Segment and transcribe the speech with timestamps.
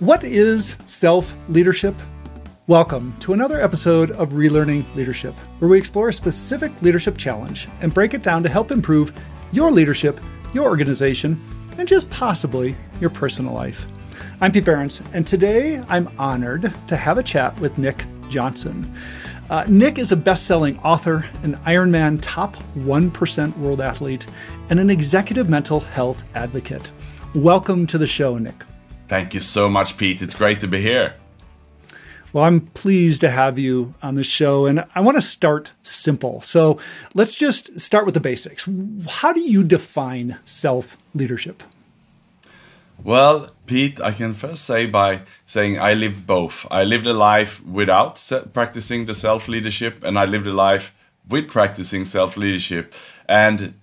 [0.00, 1.94] What is self leadership?
[2.66, 7.92] Welcome to another episode of Relearning Leadership, where we explore a specific leadership challenge and
[7.92, 9.12] break it down to help improve
[9.52, 10.18] your leadership,
[10.54, 11.38] your organization,
[11.76, 13.86] and just possibly your personal life.
[14.40, 17.98] I'm Pete Behrens, and today I'm honored to have a chat with Nick
[18.30, 18.90] Jonsson.
[19.50, 24.26] Uh, Nick is a best selling author, an Ironman top 1% world athlete,
[24.70, 26.90] and an executive mental health advocate.
[27.34, 28.64] Welcome to the show, Nick.
[29.10, 30.22] Thank you so much, Pete.
[30.22, 31.14] It's great to be here.
[32.32, 36.40] Well, I'm pleased to have you on the show, and I want to start simple.
[36.42, 36.78] So
[37.12, 38.68] let's just start with the basics.
[39.08, 41.64] How do you define self leadership?
[43.02, 46.64] Well, Pete, I can first say by saying I lived both.
[46.70, 50.94] I lived a life without practicing the self leadership, and I lived a life
[51.28, 52.94] with practicing self leadership.
[53.28, 53.74] And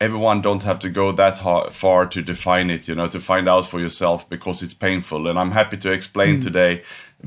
[0.00, 3.48] everyone don't have to go that hard, far to define it, you know, to find
[3.48, 5.26] out for yourself because it's painful.
[5.26, 6.42] And I'm happy to explain mm.
[6.42, 6.82] today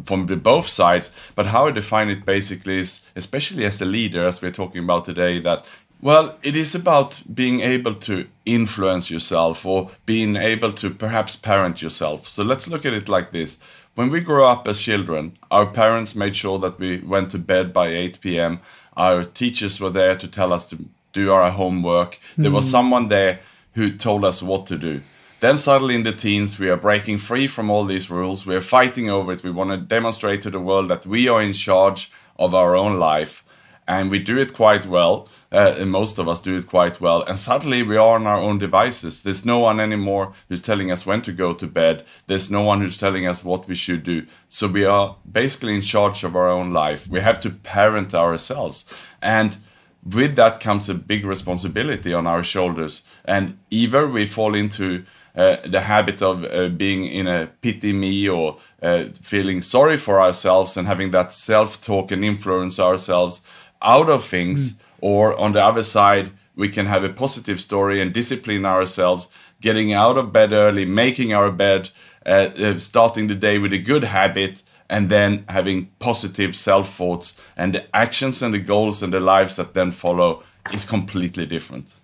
[0.05, 1.11] from the both sides.
[1.35, 5.05] But how I define it basically is, especially as a leader, as we're talking about
[5.05, 5.67] today, that
[6.01, 11.81] well, it is about being able to influence yourself or being able to perhaps parent
[11.81, 12.27] yourself.
[12.27, 13.57] So let's look at it like this.
[13.93, 17.71] When we grow up as children, our parents made sure that we went to bed
[17.71, 18.61] by 8 p.m.
[18.97, 22.19] Our teachers were there to tell us to do our homework.
[22.37, 22.43] Mm.
[22.43, 22.71] There was hmm.
[22.71, 23.39] someone there
[23.73, 25.01] who told us what to do.
[25.41, 28.45] Then suddenly in the teens, we are breaking free from all these rules.
[28.45, 29.43] We are fighting over it.
[29.43, 32.99] We want to demonstrate to the world that we are in charge of our own
[32.99, 33.43] life.
[33.87, 35.27] And we do it quite well.
[35.51, 37.23] Uh, and most of us do it quite well.
[37.23, 39.23] And suddenly we are on our own devices.
[39.23, 42.05] There's no one anymore who's telling us when to go to bed.
[42.27, 44.27] There's no one who's telling us what we should do.
[44.47, 47.07] So we are basically in charge of our own life.
[47.07, 48.85] We have to parent ourselves.
[49.23, 49.57] And
[50.03, 53.03] with that comes a big responsibility on our shoulders.
[53.25, 58.27] And either we fall into uh, the habit of uh, being in a pity me
[58.27, 63.41] or uh, feeling sorry for ourselves and having that self talk and influence ourselves
[63.81, 64.73] out of things.
[64.73, 64.77] Mm.
[65.01, 69.29] Or on the other side, we can have a positive story and discipline ourselves,
[69.61, 71.89] getting out of bed early, making our bed,
[72.25, 77.33] uh, uh, starting the day with a good habit, and then having positive self thoughts
[77.55, 80.43] and the actions and the goals and the lives that then follow
[80.73, 81.95] is completely different.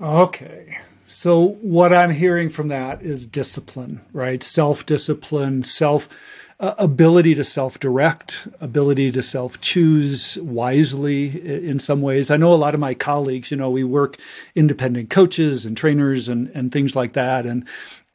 [0.00, 0.78] Okay.
[1.06, 4.42] So what I'm hearing from that is discipline, right?
[4.42, 6.08] Self-discipline, self
[6.60, 12.30] uh, ability to self-direct, ability to self-choose wisely in some ways.
[12.30, 14.16] I know a lot of my colleagues, you know, we work
[14.54, 17.66] independent coaches and trainers and and things like that and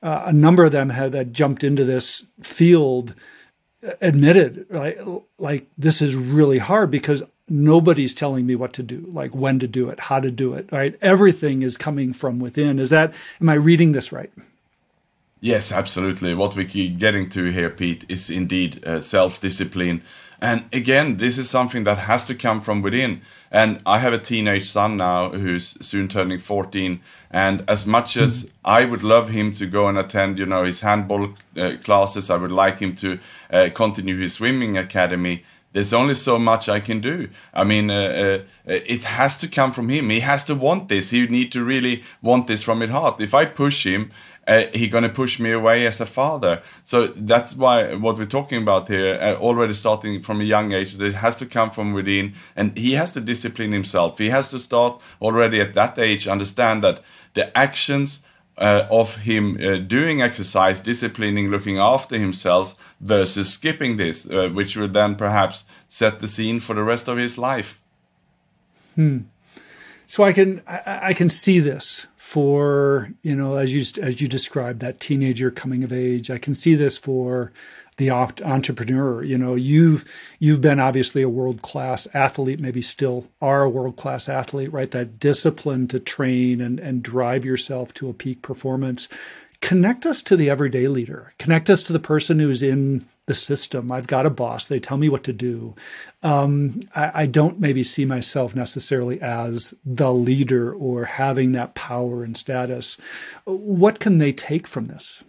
[0.04, 3.16] uh, a number of them have jumped into this field
[4.02, 5.00] admitted like
[5.38, 9.68] like this is really hard because nobody's telling me what to do like when to
[9.68, 10.98] do it how to do it right?
[11.02, 12.80] Everything is coming from within.
[12.80, 14.32] Is that am i reading this right?
[15.40, 16.34] Yes absolutely.
[16.34, 20.02] What we keep getting to here pete is indeed uh, self-discipline
[20.42, 23.22] and again this is something that has to come from within
[23.52, 27.00] and i have a teenage son now who's soon turning 14
[27.30, 28.52] and as much as mm.
[28.64, 32.38] I would love him to go and attend, you know, his handball uh, classes, I
[32.38, 33.20] would like him to
[33.52, 35.44] uh, continue his swimming academy.
[35.78, 37.30] There's only so much I can do.
[37.54, 40.10] I mean, uh, uh it has to come from him.
[40.10, 41.12] He has to want this.
[41.12, 43.22] He need to really want this from his heart.
[43.22, 44.10] If I push him,
[44.48, 46.64] uh, he's to push me away as a father.
[46.84, 50.94] So that's why what we're talking about here, uh, already starting from a young age,
[50.94, 54.18] that it has to come from within, and he has to discipline himself.
[54.18, 57.02] He has to start already at that age, understand that
[57.36, 58.24] the actions
[58.58, 64.76] uh, of him uh, doing exercise, disciplining, looking after himself, versus skipping this, uh, which
[64.76, 67.80] would then perhaps set the scene for the rest of his life.
[68.96, 69.20] Hmm.
[70.08, 74.28] So I can I, I can see this for you know as you as you
[74.28, 76.32] described that teenager coming of age.
[76.32, 77.52] I can see this for
[77.98, 79.24] the entrepreneur.
[79.24, 80.06] You know, you've
[80.40, 84.90] you've been obviously a world class athlete, maybe still are a world class athlete, right?
[84.92, 89.08] That discipline to train and and drive yourself to a peak performance.
[89.60, 91.34] Connect us to the everyday leader.
[91.40, 93.92] Connect us to the person who's in the system.
[93.92, 94.68] I've got a boss.
[94.68, 95.76] They tell me what to do.
[96.24, 102.24] Um, I, I, don't maybe see myself necessarily as the leader or having that power
[102.24, 102.98] and status.
[103.44, 105.24] What can they take from this?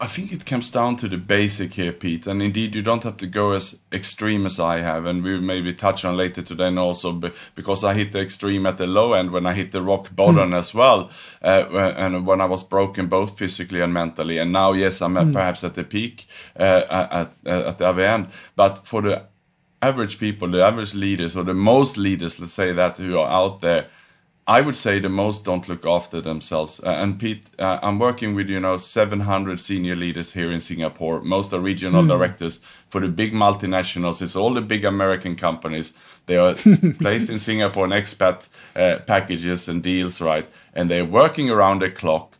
[0.00, 2.28] I think it comes down to the basic here, Pete.
[2.28, 5.06] And indeed, you don't have to go as extreme as I have.
[5.06, 7.20] And we will maybe touch on later today and also
[7.56, 10.52] because I hit the extreme at the low end when I hit the rock bottom
[10.52, 10.56] mm.
[10.56, 11.10] as well.
[11.42, 14.38] Uh, and when I was broken both physically and mentally.
[14.38, 15.32] And now, yes, I'm mm.
[15.32, 18.28] perhaps at the peak uh, at, at the other end.
[18.54, 19.24] But for the
[19.82, 23.62] average people, the average leaders, or the most leaders, let's say that, who are out
[23.62, 23.88] there,
[24.48, 26.80] I would say the most don't look after themselves.
[26.82, 31.20] Uh, and Pete, uh, I'm working with you know 700 senior leaders here in Singapore.
[31.20, 32.08] Most are regional hmm.
[32.08, 34.22] directors for the big multinationals.
[34.22, 35.92] It's all the big American companies.
[36.24, 36.54] They are
[37.00, 40.48] placed in Singapore on expat uh, packages and deals, right?
[40.72, 42.34] And they're working around the clock.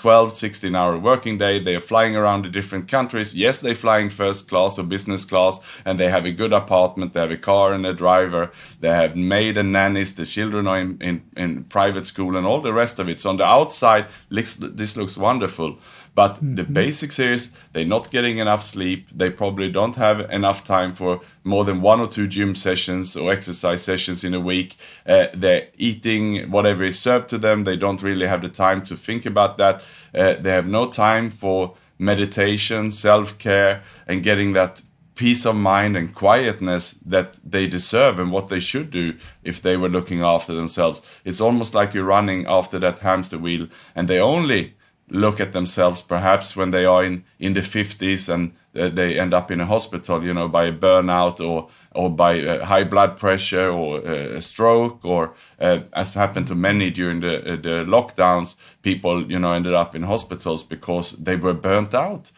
[0.00, 1.58] Uh, 12, 16 hour working day.
[1.58, 3.34] They are flying around the different countries.
[3.34, 7.12] Yes, they fly in first class or business class and they have a good apartment.
[7.12, 8.50] They have a car and a driver.
[8.80, 10.14] They have maid and nannies.
[10.14, 13.20] The children are in, in, in private school and all the rest of it.
[13.20, 15.78] So on the outside, this looks wonderful.
[16.14, 16.56] But mm-hmm.
[16.56, 19.08] the basics is they're not getting enough sleep.
[19.14, 23.32] They probably don't have enough time for more than one or two gym sessions or
[23.32, 24.76] exercise sessions in a week.
[25.06, 27.64] Uh, they're eating whatever is served to them.
[27.64, 29.84] They don't really have the time to think about that.
[30.14, 34.82] Uh, they have no time for meditation, self care, and getting that
[35.14, 39.14] peace of mind and quietness that they deserve and what they should do
[39.44, 41.02] if they were looking after themselves.
[41.26, 44.76] It's almost like you're running after that hamster wheel and they only
[45.10, 49.34] look at themselves perhaps when they are in, in the 50s and uh, they end
[49.34, 53.16] up in a hospital, you know, by a burnout or or by uh, high blood
[53.16, 59.28] pressure or uh, a stroke or as happened to many during the the lockdowns, people
[59.28, 62.30] you know ended up in hospitals because they were burnt out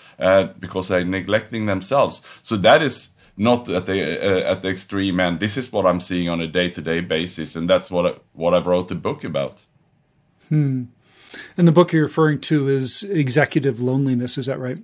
[0.59, 2.23] because they're neglecting themselves.
[2.41, 4.01] So that is not at the
[4.49, 5.39] at the extreme end.
[5.39, 8.15] This is what I'm seeing on a day to day basis, and that's what I,
[8.33, 9.61] what I wrote the book about.
[10.49, 10.85] Hmm.
[11.57, 14.79] And the book you're referring to is Executive Loneliness, is that right?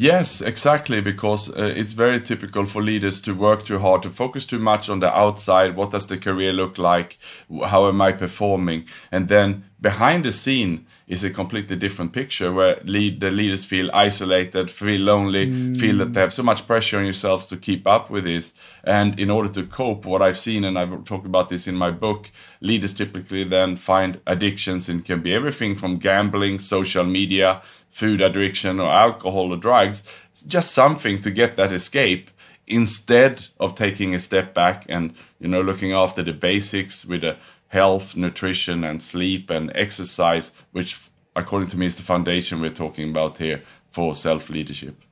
[0.00, 4.46] Yes, exactly, because uh, it's very typical for leaders to work too hard, to focus
[4.46, 5.74] too much on the outside.
[5.74, 7.18] What does the career look like?
[7.66, 8.84] How am I performing?
[9.10, 13.90] And then behind the scene is a completely different picture where lead, the leaders feel
[13.94, 15.78] isolated, feel lonely, mm.
[15.78, 18.52] feel that they have so much pressure on yourselves to keep up with this.
[18.84, 21.90] And in order to cope, what I've seen, and I talk about this in my
[21.90, 22.30] book,
[22.60, 28.80] leaders typically then find addictions and can be everything from gambling, social media, food addiction
[28.80, 30.02] or alcohol or drugs,
[30.46, 32.30] just something to get that escape
[32.66, 37.34] instead of taking a step back and you know looking after the basics with the
[37.68, 40.98] health, nutrition and sleep and exercise, which
[41.36, 43.60] according to me is the foundation we're talking about here
[43.90, 45.02] for self leadership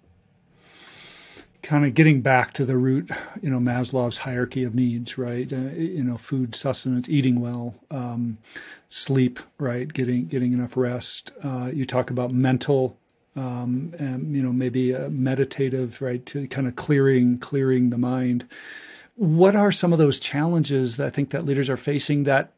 [1.66, 3.10] kind of getting back to the root,
[3.42, 5.52] you know, Maslow's hierarchy of needs, right?
[5.52, 8.38] Uh, you know, food, sustenance, eating well, um,
[8.88, 9.92] sleep, right?
[9.92, 11.32] Getting getting enough rest.
[11.42, 12.96] Uh, you talk about mental,
[13.34, 16.24] um, and you know, maybe meditative, right?
[16.26, 18.46] To kind of clearing clearing the mind.
[19.16, 22.52] What are some of those challenges that I think that leaders are facing that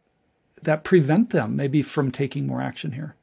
[0.62, 3.14] that prevent them maybe from taking more action here?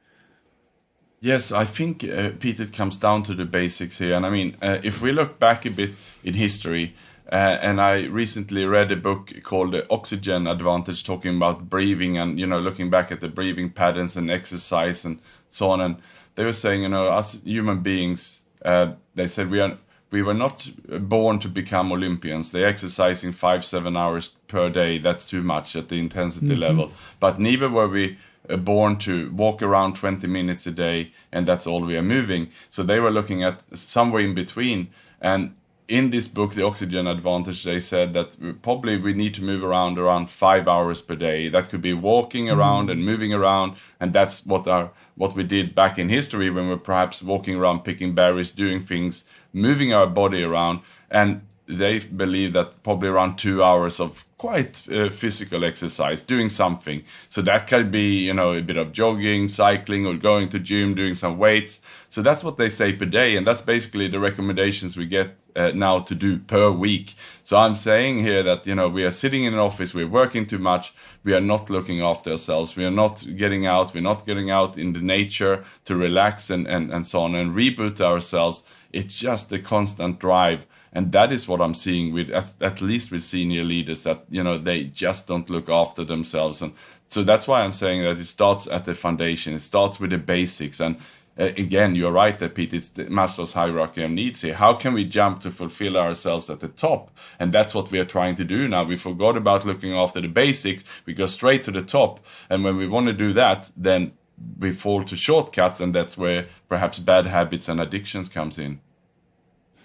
[1.20, 4.14] Yes, I think, uh, Pete, it comes down to the basics here.
[4.14, 5.90] And I mean, uh, if we look back a bit
[6.22, 6.94] in history,
[7.32, 12.38] uh, and I recently read a book called The Oxygen Advantage, talking about breathing and,
[12.38, 15.18] you know, looking back at the breathing patterns and exercise and
[15.48, 15.80] so on.
[15.80, 15.96] And
[16.36, 19.78] they were saying, you know, us human beings, uh, they said we are
[20.16, 22.50] we were not born to become Olympians.
[22.50, 24.96] They're exercising five, seven hours per day.
[24.96, 26.60] That's too much at the intensity mm-hmm.
[26.68, 26.92] level.
[27.20, 28.16] But neither were we
[28.48, 32.48] uh, born to walk around 20 minutes a day and that's all we are moving
[32.70, 34.88] so they were looking at somewhere in between
[35.20, 35.52] and
[35.88, 39.98] in this book the oxygen advantage they said that probably we need to move around
[39.98, 42.92] around five hours per day that could be walking around mm.
[42.92, 46.74] and moving around and that's what our what we did back in history when we
[46.74, 52.52] we're perhaps walking around picking berries doing things moving our body around and they believe
[52.52, 57.02] that probably around two hours of quite uh, physical exercise, doing something.
[57.30, 60.94] So that could be, you know, a bit of jogging, cycling, or going to gym,
[60.94, 61.80] doing some weights.
[62.10, 65.72] So that's what they say per day, and that's basically the recommendations we get uh,
[65.74, 67.14] now to do per week.
[67.42, 70.46] So I'm saying here that you know we are sitting in an office, we're working
[70.46, 70.92] too much,
[71.24, 74.76] we are not looking after ourselves, we are not getting out, we're not getting out
[74.76, 78.62] in the nature to relax and and, and so on and reboot ourselves.
[78.92, 80.66] It's just a constant drive
[80.96, 84.42] and that is what i'm seeing with at, at, least with senior leaders that you
[84.42, 86.62] know they just don't look after themselves.
[86.62, 86.72] And
[87.06, 89.54] so that's why i'm saying that it starts at the foundation.
[89.54, 90.80] It starts with the basics.
[90.80, 90.96] And
[91.38, 94.54] uh, again you're right that pete it's the maslow's hierarchy of needs here.
[94.54, 97.10] How can we jump to fulfill ourselves at the top?
[97.38, 98.84] And that's what we are trying to do now.
[98.84, 100.82] We forgot about looking after the basics.
[101.04, 102.20] We go straight to the top.
[102.48, 104.12] And when we want to do that then
[104.58, 105.78] we fall to shortcuts.
[105.78, 108.80] And that's where perhaps bad habits and addictions comes in.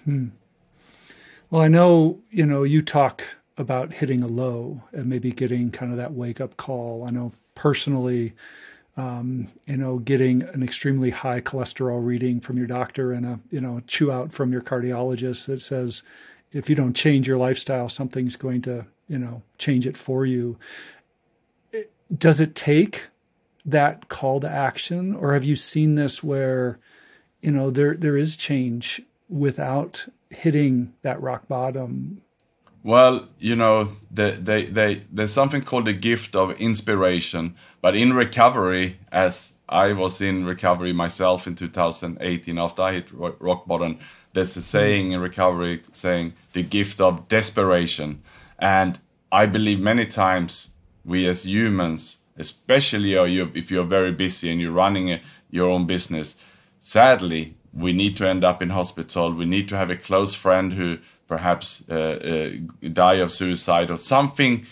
[0.06, 0.28] Hmm.
[1.52, 3.26] Well, I know, you know, you talk
[3.58, 7.06] about hitting a low and maybe getting kind of that wake up call.
[7.06, 8.34] I know personally,
[8.96, 13.60] um, you know, getting an extremely high cholesterol reading from your doctor and a, you
[13.60, 16.04] know, chew out from your cardiologist that says
[16.54, 20.58] if you don't change your lifestyle, something's going to, you know, change it for you.
[22.18, 23.10] does it take
[23.66, 26.80] that call to action, or have you seen this where,
[27.42, 32.22] you know, there there is change without hitting that rock bottom?
[32.84, 37.56] Well, you know, they, they, there's something called the gift of inspiration.
[37.82, 43.68] But in recovery, as I was in recovery myself in 2018 after I hit rock
[43.68, 44.00] bottom,
[44.34, 48.24] there's a saying in recovery saying the gift of desperation.
[48.58, 49.00] And
[49.32, 50.72] I believe many times
[51.06, 55.20] we as humans, especially if you're very busy and you're running
[55.52, 56.36] your own business,
[56.80, 59.34] sadly, we need to end up in hospital.
[59.34, 60.98] We need to have a close friend who
[61.28, 62.50] perhaps uh, uh,
[62.92, 64.66] die of suicide or something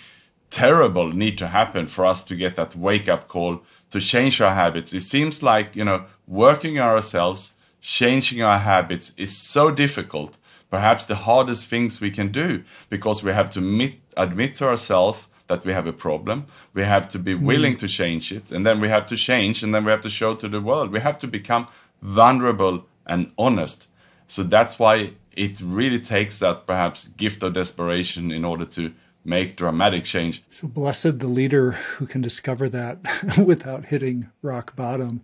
[0.49, 4.53] terrible need to happen for us to get that wake up call to change our
[4.53, 4.93] habits.
[4.93, 10.37] It seems like, you know, working ourselves, changing our habits is so difficult.
[10.69, 15.27] Perhaps the hardest things we can do because we have to admit, admit to ourselves
[15.47, 16.45] that we have a problem.
[16.73, 17.79] We have to be willing mm.
[17.79, 18.51] to change it.
[18.51, 20.91] And then we have to change and then we have to show to the world.
[20.91, 21.67] We have to become
[22.01, 23.87] vulnerable and honest.
[24.27, 28.93] So that's why it really takes that perhaps gift of desperation in order to
[29.25, 30.43] make dramatic change.
[30.49, 32.99] So blessed the leader who can discover that
[33.43, 35.21] without hitting rock bottom.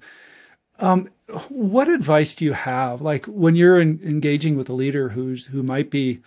[0.79, 1.09] Um,
[1.49, 5.63] what advice do you have, like when you're in, engaging with a leader who's who
[5.63, 6.19] might be,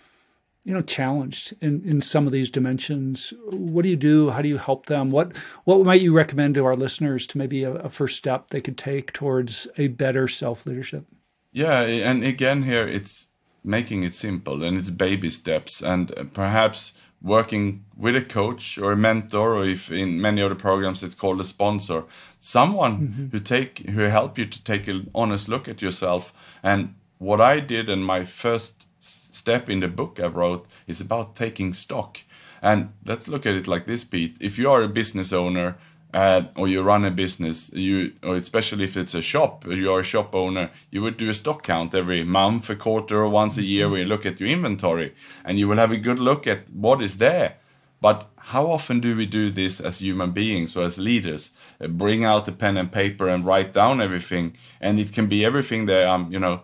[0.65, 3.31] you know, challenged in, in some of these dimensions?
[3.51, 4.31] What do you do?
[4.31, 5.11] How do you help them?
[5.11, 8.61] What what might you recommend to our listeners to maybe a, a first step they
[8.61, 11.05] could take towards a better self leadership?
[11.51, 13.27] Yeah, and again here it's
[13.63, 18.97] making it simple and it's baby steps and perhaps working with a coach or a
[18.97, 22.05] mentor or if in many other programs it's called a sponsor
[22.39, 23.25] someone mm-hmm.
[23.27, 26.33] who take who help you to take an honest look at yourself.
[26.63, 31.35] And what i did and my first step in the book i wrote is about
[31.35, 32.19] taking stock.
[32.61, 34.37] And let's look at it like this pete.
[34.39, 35.77] If you are a business owner
[36.13, 40.03] uh, or you run a business, you or especially if it's a shop, you're a
[40.03, 43.63] shop owner, you would do a stock count every month, a quarter, or once a
[43.63, 45.13] year where you look at your inventory
[45.45, 47.57] and you will have a good look at what is there.
[48.01, 51.51] But how often do we do this as human beings or as leaders?
[51.79, 55.45] Uh, bring out a pen and paper and write down everything, and it can be
[55.45, 56.07] everything there.
[56.07, 56.61] I'm, you know,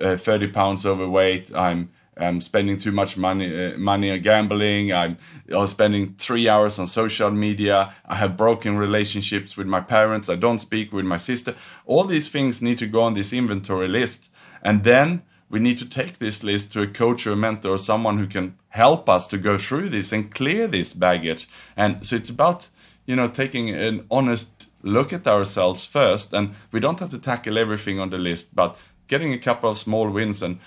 [0.00, 1.54] uh, 30 pounds overweight.
[1.54, 4.92] I'm I'm spending too much money uh, money on gambling.
[4.92, 5.18] I'm,
[5.66, 7.94] spending three hours on social media.
[8.06, 10.28] I have broken relationships with my parents.
[10.28, 11.54] I don't speak with my sister.
[11.86, 14.30] All these things need to go on this inventory list,
[14.62, 17.78] and then we need to take this list to a coach or a mentor or
[17.78, 21.48] someone who can help us to go through this and clear this baggage.
[21.76, 22.68] And so it's about
[23.06, 27.58] you know taking an honest look at ourselves first, and we don't have to tackle
[27.58, 28.76] everything on the list, but
[29.08, 30.58] getting a couple of small wins and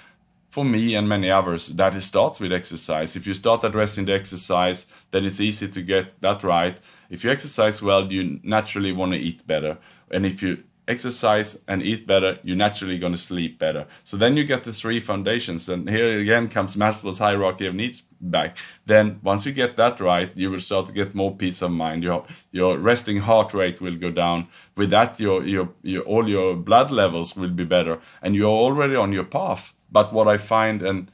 [0.52, 3.16] for me and many others that it starts with exercise.
[3.16, 6.78] If you start addressing the exercise, then it's easy to get that right.
[7.10, 9.78] If you exercise well, you naturally want to eat better.
[10.12, 13.88] And if you exercise and eat better, you're naturally going to sleep better.
[14.04, 15.70] So then you get the three foundations.
[15.70, 18.58] And here again comes Maslow's hierarchy of needs back.
[18.86, 22.04] Then once you get that right, you will start to get more peace of mind.
[22.04, 24.50] Your your resting heart rate will go down.
[24.76, 28.98] With that, your your, your all your blood levels will be better, and you're already
[28.98, 31.12] on your path but what I find, and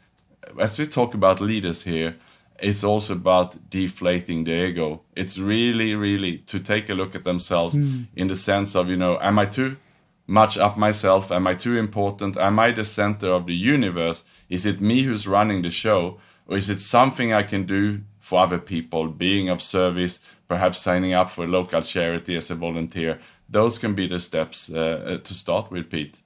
[0.59, 2.15] as we talk about leaders here,
[2.59, 5.01] it's also about deflating the ego.
[5.15, 8.07] It's really, really to take a look at themselves mm.
[8.15, 9.77] in the sense of, you know, am I too
[10.25, 11.31] much up myself?
[11.31, 12.37] Am I too important?
[12.37, 14.23] Am I the center of the universe?
[14.49, 16.19] Is it me who's running the show?
[16.47, 21.13] Or is it something I can do for other people, being of service, perhaps signing
[21.13, 23.19] up for a local charity as a volunteer?
[23.49, 26.21] Those can be the steps uh, to start with, Pete.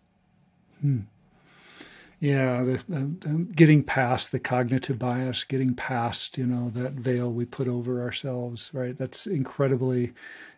[0.82, 1.00] Hmm.
[2.22, 7.46] Yeah, the, the, getting past the cognitive bias, getting past you know that veil we
[7.46, 8.98] put over ourselves, right?
[8.98, 10.14] That's incredibly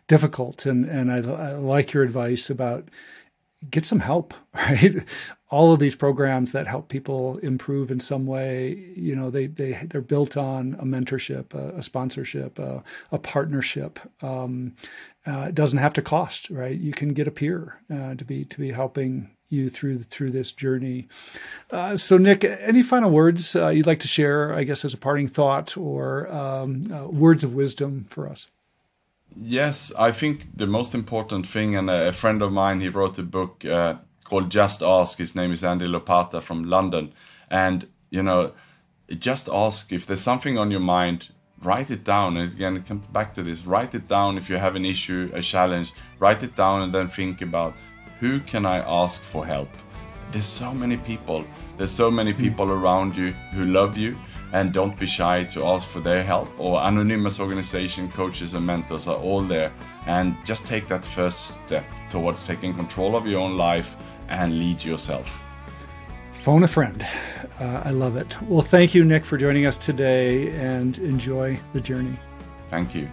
[0.08, 0.66] difficult.
[0.66, 2.90] And and I, I like your advice about
[3.70, 5.04] get some help, right?
[5.50, 9.72] All of these programs that help people improve in some way, you know, they they
[9.90, 14.00] they're built on a mentorship, a, a sponsorship, a, a partnership.
[14.22, 14.74] Um,
[15.26, 16.78] uh, it doesn't have to cost, right?
[16.78, 20.52] You can get a peer uh, to be to be helping you through through this
[20.52, 21.08] journey.
[21.70, 24.54] Uh, so, Nick, any final words uh, you'd like to share?
[24.54, 28.48] I guess as a parting thought or um, uh, words of wisdom for us.
[29.36, 33.22] Yes, I think the most important thing, and a friend of mine, he wrote a
[33.22, 33.94] book uh,
[34.24, 35.18] called Just Ask.
[35.18, 37.12] His name is Andy Lopata from London,
[37.50, 38.52] and you know,
[39.18, 41.28] just ask if there's something on your mind.
[41.62, 43.64] Write it down, and again, come back to this.
[43.64, 45.92] Write it down if you have an issue, a challenge.
[46.18, 47.74] Write it down, and then think about
[48.24, 49.68] who can I ask for help?
[50.30, 51.44] There's so many people.
[51.76, 54.16] There's so many people around you who love you.
[54.54, 56.48] and don't be shy to ask for their help.
[56.58, 59.72] Or anonymous organization coaches and mentors are all there.
[60.06, 63.96] And just take that first step towards taking control of your own life
[64.28, 65.28] and lead yourself.
[66.44, 67.04] Phone a friend.
[67.60, 68.40] Uh, I love it.
[68.42, 72.16] Well, thank you, Nick, for joining us today and enjoy the journey.
[72.70, 73.08] Thank you.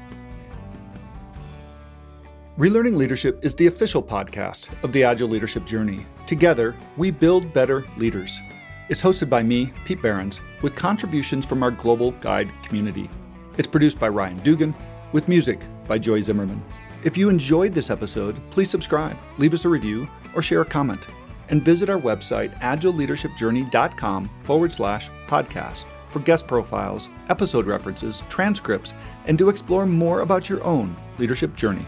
[2.58, 6.06] Relearning Leadership is the official podcast of the Agile Leadership Journey.
[6.26, 8.42] Together, we build better leaders.
[8.90, 13.10] It's hosted by me, Pete Behrens, with contributions from our global guide community.
[13.58, 14.76] It's produced by Ryan Dugan,
[15.14, 16.62] with music by Joy Zimmerman.
[17.06, 21.08] If you enjoyed this episode, please subscribe, leave us a review, or share a comment.
[21.48, 28.94] And visit our website, agileleadershipjourney.com forward slash podcast for guest profiles, episode references, transcripts,
[29.26, 31.86] and to explore more about your own leadership journey.